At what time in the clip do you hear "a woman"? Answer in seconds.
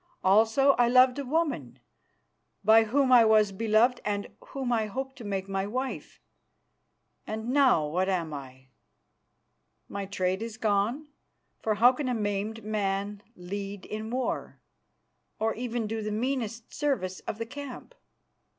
1.19-1.77